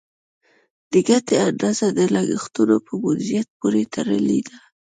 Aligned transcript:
د 0.91 0.93
ګټې 1.09 1.35
اندازه 1.49 1.87
د 1.97 1.99
لګښتونو 2.15 2.75
په 2.85 2.91
مدیریت 3.03 3.47
پورې 3.59 3.81
تړلې 3.93 4.39
ده. 4.47 4.57